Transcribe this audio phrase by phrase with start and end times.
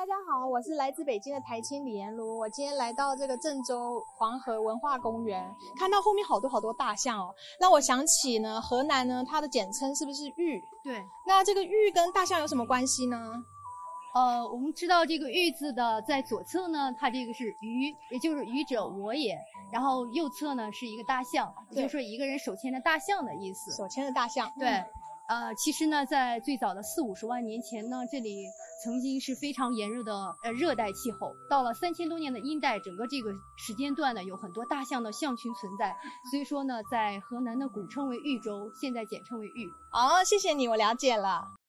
[0.00, 2.38] 大家好，我是来自北京的台青李延如。
[2.38, 10.64] 我今天来到这个郑州黄河文化公园，看到后面好多好多大象哦，让我想起呢，河南呢，它的简称是不是豫？
[10.82, 13.44] 对，那这个豫跟大象有什么关系呢？
[14.14, 19.38] 呃，我们知道这个“豫”字的在左侧呢，它这个是愚，也就是愚者我也。
[19.70, 23.70] 然后右侧呢是一个大象，也就是说一个人手牵着大象的意思。
[23.76, 24.82] 手牵着大象，对。
[25.30, 28.46] 呃，其实呢，在最早的四五十万年前呢，这里
[28.82, 31.36] 曾经是非常炎热的呃热带气候。
[31.48, 35.96] 到了三千多年的殷代，整个这个时间段呢，有很多大象的象群存在。
[36.32, 39.68] 所以说呢，在河南的，古称为豫州，现在简称为豫。
[39.92, 41.59] 哦，谢谢你，我了解了。